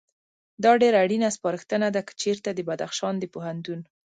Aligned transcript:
دا 0.63 0.71
ډېره 0.81 0.97
اړینه 1.05 1.27
سپارښتنه 1.37 1.87
ده، 1.95 2.01
که 2.07 2.13
چېرته 2.21 2.49
د 2.53 2.59
بدخشان 2.69 3.15
د 3.19 3.25
پوهنتون 3.33 3.79